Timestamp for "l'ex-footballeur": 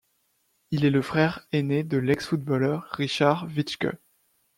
1.99-2.89